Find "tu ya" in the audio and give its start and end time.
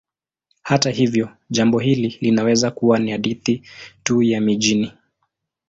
4.03-4.41